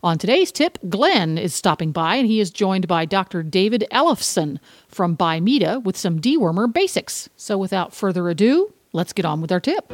[0.00, 3.42] On today's tip, Glenn is stopping by, and he is joined by Dr.
[3.42, 7.28] David Ellefson from Bimeda with some dewormer basics.
[7.36, 9.90] So, without further ado, let's get on with our tip.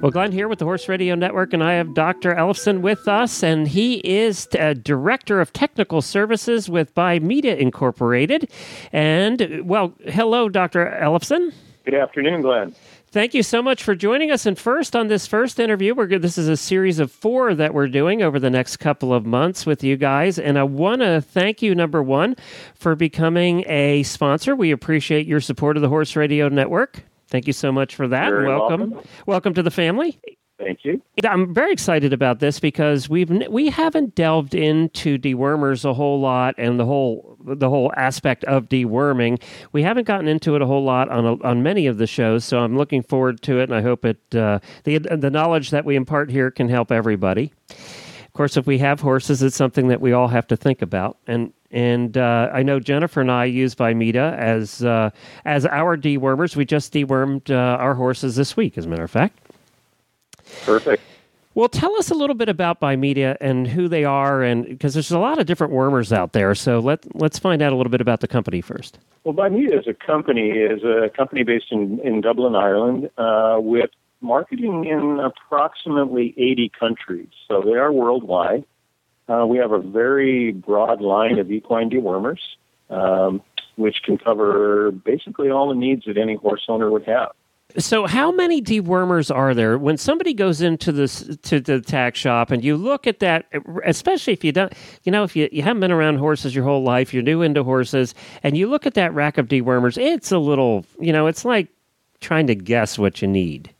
[0.00, 2.34] Well, Glenn here with the Horse Radio Network, and I have Dr.
[2.34, 8.50] Ellefson with us, and he is uh, Director of Technical Services with Bimeda Incorporated.
[8.92, 10.98] And, well, hello, Dr.
[11.02, 11.52] Ellefson.
[11.88, 12.74] Good afternoon, Glenn.
[13.12, 14.44] Thank you so much for joining us.
[14.44, 16.20] And first, on this first interview, we're good.
[16.20, 19.64] This is a series of four that we're doing over the next couple of months
[19.64, 20.38] with you guys.
[20.38, 22.36] And I want to thank you, number one,
[22.74, 24.54] for becoming a sponsor.
[24.54, 27.04] We appreciate your support of the Horse Radio Network.
[27.28, 28.30] Thank you so much for that.
[28.30, 28.90] Welcome.
[28.90, 29.08] welcome.
[29.24, 30.20] Welcome to the family.
[30.58, 31.00] Thank you.
[31.24, 36.56] I'm very excited about this because we've we haven't delved into dewormers a whole lot
[36.58, 39.40] and the whole the whole aspect of deworming.
[39.70, 42.44] We haven't gotten into it a whole lot on a, on many of the shows,
[42.44, 45.84] so I'm looking forward to it, and I hope it uh, the the knowledge that
[45.84, 47.52] we impart here can help everybody.
[47.70, 51.18] Of course, if we have horses, it's something that we all have to think about.
[51.28, 55.10] And and uh, I know Jennifer and I use Bimeda as uh,
[55.44, 56.56] as our dewormers.
[56.56, 59.38] We just dewormed uh, our horses this week, as a matter of fact.
[60.64, 61.02] Perfect.
[61.54, 65.10] Well, tell us a little bit about Bimeda and who they are, and because there's
[65.10, 66.54] a lot of different wormers out there.
[66.54, 68.98] So let let's find out a little bit about the company first.
[69.24, 73.90] Well, Bimeda as a company is a company based in, in Dublin, Ireland, uh, with
[74.20, 77.28] marketing in approximately 80 countries.
[77.48, 78.64] So they are worldwide.
[79.28, 82.40] Uh, we have a very broad line of equine dewormers,
[82.88, 83.42] um,
[83.76, 87.32] which can cover basically all the needs that any horse owner would have.
[87.76, 89.76] So, how many dewormers are there?
[89.76, 93.44] When somebody goes into this to the tack shop and you look at that,
[93.84, 96.82] especially if you don't, you know, if you, you haven't been around horses your whole
[96.82, 100.38] life, you're new into horses, and you look at that rack of dewormers, it's a
[100.38, 101.68] little, you know, it's like
[102.20, 103.74] trying to guess what you need.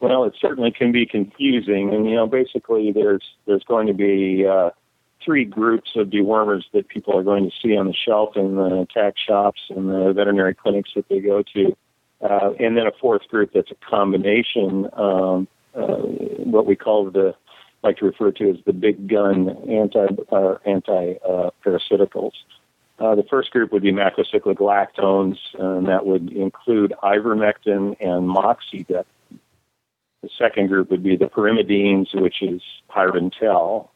[0.00, 4.44] Well, it certainly can be confusing, and you know, basically, there's there's going to be
[4.44, 4.70] uh,
[5.24, 8.88] three groups of dewormers that people are going to see on the shelf in the
[8.92, 11.76] tack shops and the veterinary clinics that they go to,
[12.20, 17.34] uh, and then a fourth group that's a combination, um, uh, what we call the
[17.82, 22.32] like to refer to as the big gun anti uh, anti uh, parasiticals.
[22.98, 29.04] Uh, the first group would be macrocyclic lactones, and that would include ivermectin and moxidectin.
[30.22, 33.90] The second group would be the pyrimidines, which is Pyrantel.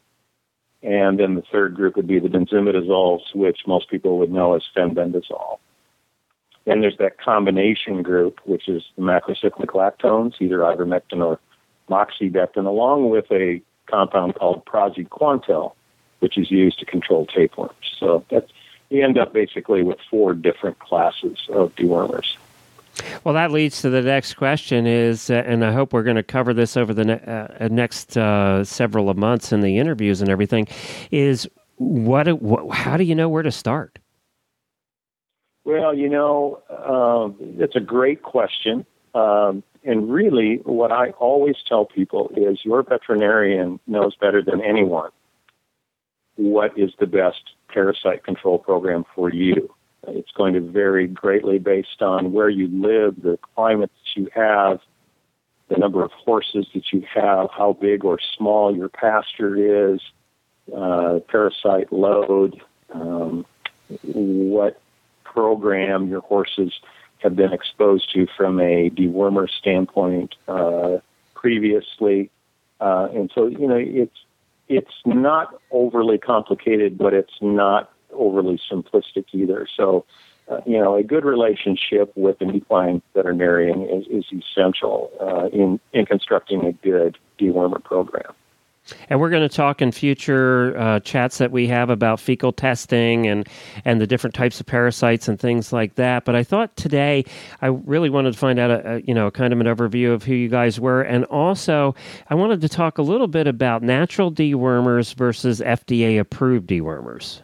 [0.82, 4.62] And then the third group would be the benzimidazoles, which most people would know as
[4.76, 5.58] fenbendazole.
[6.66, 11.38] Then there's that combination group, which is the macrocyclic lactones, either ivermectin or
[11.88, 15.72] moxidectin, along with a compound called praziquantel,
[16.20, 17.74] which is used to control tapeworms.
[17.98, 18.50] So that's,
[18.90, 22.36] you end up basically with four different classes of dewormers.
[23.24, 26.22] Well, that leads to the next question is, uh, and I hope we're going to
[26.22, 30.28] cover this over the ne- uh, next uh, several of months in the interviews and
[30.28, 30.68] everything,
[31.10, 33.99] is what, what, how do you know where to start?
[35.64, 38.86] Well, you know, um, it's a great question.
[39.14, 45.10] Um, and really, what I always tell people is your veterinarian knows better than anyone
[46.40, 49.72] what is the best parasite control program for you.
[50.08, 54.80] It's going to vary greatly based on where you live, the climate that you have,
[55.68, 60.00] the number of horses that you have, how big or small your pasture is,
[60.74, 62.60] uh, parasite load,
[62.94, 63.44] um,
[64.02, 64.80] what
[65.32, 66.72] program your horses
[67.18, 70.98] have been exposed to from a dewormer standpoint uh,
[71.34, 72.30] previously.
[72.80, 74.16] Uh, and so, you know, it's
[74.68, 79.66] it's not overly complicated, but it's not overly simplistic either.
[79.76, 80.04] So,
[80.48, 85.80] uh, you know, a good relationship with an equine veterinarian is, is essential uh, in,
[85.92, 88.32] in constructing a good dewormer program.
[89.08, 93.26] And we're going to talk in future uh, chats that we have about fecal testing
[93.26, 93.48] and,
[93.84, 96.24] and the different types of parasites and things like that.
[96.24, 97.24] But I thought today
[97.60, 100.24] I really wanted to find out a, a, you know kind of an overview of
[100.24, 101.94] who you guys were, and also
[102.28, 107.42] I wanted to talk a little bit about natural dewormers versus FDA approved dewormers.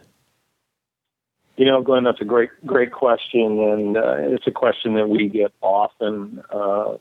[1.55, 5.27] You know, Glenn, that's a great, great question, and uh, it's a question that we
[5.27, 6.43] get often.
[6.51, 6.97] Uh,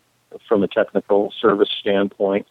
[0.49, 2.47] from a technical service standpoint.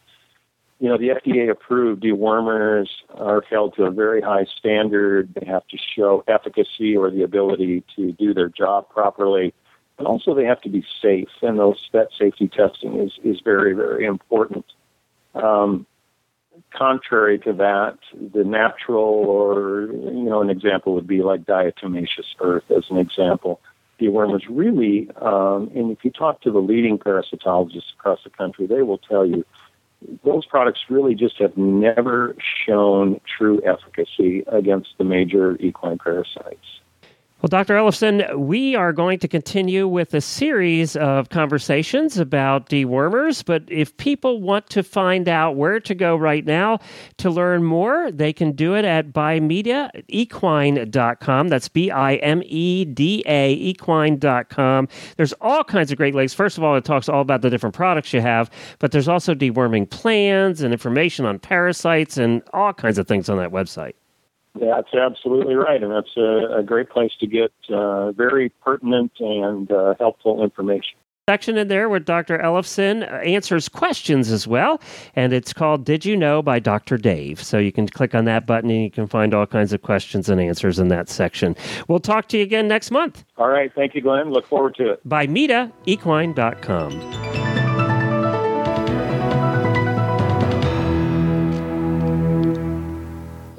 [0.78, 5.32] You know, the FDA approved dewormers are held to a very high standard.
[5.34, 9.54] They have to show efficacy or the ability to do their job properly.
[9.96, 13.72] But also they have to be safe, and those that safety testing is, is very,
[13.72, 14.66] very important.
[15.34, 15.86] Um,
[16.70, 17.98] contrary to that,
[18.34, 23.60] the natural, or you know, an example would be like diatomaceous earth, as an example.
[24.00, 28.82] Dewormers really, um, and if you talk to the leading parasitologists across the country, they
[28.82, 29.44] will tell you
[30.24, 36.80] those products really just have never shown true efficacy against the major equine parasites.
[37.46, 37.74] Well, Dr.
[37.74, 43.44] Ellefson, we are going to continue with a series of conversations about dewormers.
[43.44, 46.80] But if people want to find out where to go right now
[47.18, 51.48] to learn more, they can do it at bimedaequine.com.
[51.48, 54.88] That's B I M E D A equine.com.
[55.16, 56.34] There's all kinds of great links.
[56.34, 58.50] First of all, it talks all about the different products you have,
[58.80, 63.38] but there's also deworming plans and information on parasites and all kinds of things on
[63.38, 63.92] that website.
[64.60, 69.70] That's absolutely right, and that's a, a great place to get uh, very pertinent and
[69.70, 70.96] uh, helpful information.
[71.28, 72.38] Section in there where Dr.
[72.38, 74.80] Ellefson answers questions as well,
[75.16, 76.96] and it's called Did You Know by Dr.
[76.96, 77.42] Dave.
[77.42, 80.28] So you can click on that button and you can find all kinds of questions
[80.28, 81.56] and answers in that section.
[81.88, 83.24] We'll talk to you again next month.
[83.38, 83.72] All right.
[83.74, 84.30] Thank you, Glenn.
[84.30, 85.00] Look forward to it.
[85.04, 87.65] By BimedaEquine.com.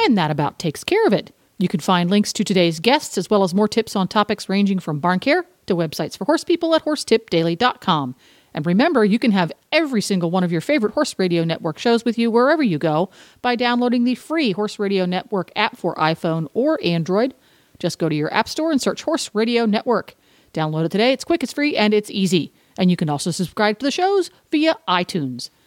[0.08, 1.34] And that about takes care of it.
[1.58, 4.80] You can find links to today's guests as well as more tips on topics ranging
[4.80, 8.16] from barn care to websites for horse people at horsetipdaily.com.
[8.54, 12.06] And remember, you can have every single one of your favorite Horse Radio Network shows
[12.06, 13.10] with you wherever you go
[13.42, 17.34] by downloading the free Horse Radio Network app for iPhone or Android.
[17.78, 20.16] Just go to your App Store and search Horse Radio Network.
[20.54, 21.12] Download it today.
[21.12, 22.54] It's quick, it's free, and it's easy.
[22.78, 25.50] And you can also subscribe to the shows via iTunes.